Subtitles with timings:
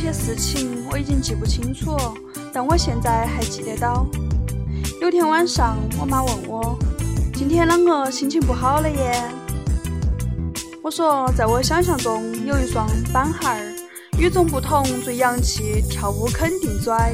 [0.00, 1.94] 些事情我已经记不清楚，
[2.54, 4.06] 但我现在还记得到。
[4.98, 6.74] 有天晚上，我妈问我
[7.36, 9.22] ：“今天啷个心情不好了耶？”
[10.82, 13.74] 我说：“在我想象中，有一双板鞋儿，
[14.18, 17.12] 与众不同，最洋气，跳舞肯定拽。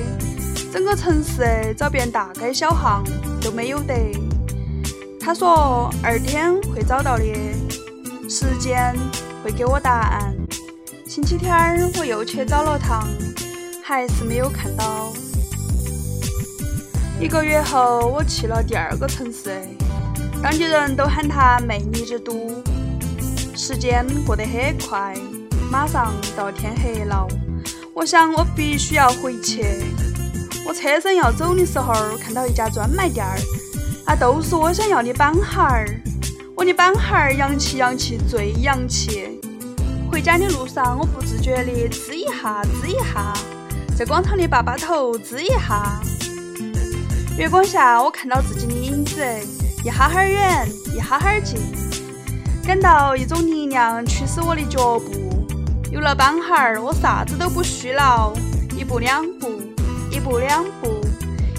[0.73, 3.03] 整个城市找遍大街小巷
[3.43, 3.95] 都没有得。”
[5.19, 7.25] 她说：“二天会找到的，
[8.29, 8.95] 时间
[9.43, 10.33] 会给我答案。”
[11.17, 13.09] 星期天儿我又去找了趟，
[13.83, 15.15] 还是没有看到。
[17.19, 19.59] 一个月后，我去了第二个城市，
[20.43, 22.63] 当地人都喊它“魅力之都”。
[23.57, 25.15] 时间过得很快，
[25.73, 27.27] 马上到天黑了。
[27.95, 29.65] 我想我必须要回去。
[30.67, 33.39] 我车上要走的时候，看到一家专卖店儿，
[34.07, 35.89] 那都是我想要的板鞋儿。
[36.55, 39.41] 我的板鞋儿洋气洋气最洋气。
[40.11, 43.35] 回家的路上，我不自觉地吱一下，吱一下，
[43.97, 46.01] 在广场的坝坝头吱一下。
[47.37, 49.23] 月光下，我看到自己的影子，
[49.85, 51.61] 一哈哈远，一哈哈近，
[52.65, 55.47] 感到一种力量驱使我的脚步。
[55.91, 58.33] 有了板孩儿，我啥子都不需了，
[58.77, 59.61] 一步两步，
[60.11, 61.01] 一步两步，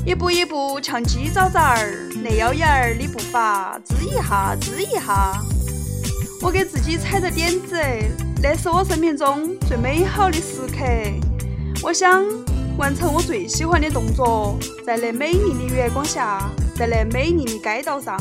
[0.06, 5.34] 一步一步像鸡爪爪儿，那腰眼儿的步伐，吱一下，吱一下。
[6.42, 7.78] 我给自己踩着点子。
[8.58, 10.84] 是我生命中最美好的时刻。
[11.84, 12.26] 我想
[12.78, 18.18] 完成我最喜欢的动作，在那美丽的月光下，在那美丽的街道上。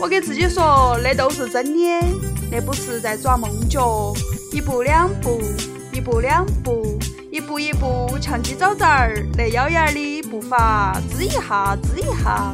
[0.00, 2.06] 我给自己说，那都是真的，
[2.50, 4.12] 那不是在抓梦脚。
[4.50, 5.40] 一步两步，
[5.92, 6.98] 一步两步，
[7.30, 12.52] 一步一步像鸡爪爪儿，那妖艳的步伐，吱一下，吱一下，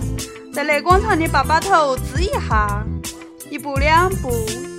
[0.52, 2.84] 在那广场的坝坝头吱一下。
[3.48, 4.30] 一步两步，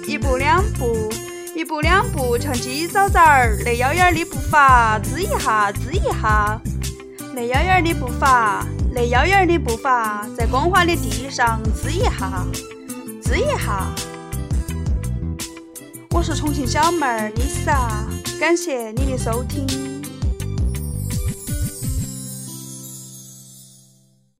[0.07, 1.09] 一步两步。
[1.53, 6.59] 一步两步像鸡爪爪儿，那妖艳的步伐，吱一下，吱一下，
[7.35, 12.45] 那妖艳的步伐，那妖艳的步伐，在光滑的地上吱一下，
[13.21, 13.85] 吱一下。
[16.11, 19.90] 我是重庆小妹儿 Lisa，感谢你的收听。